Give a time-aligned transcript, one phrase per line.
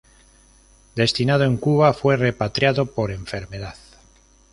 [0.95, 3.75] Destinado en Cuba, fue repatriado por enfermedad.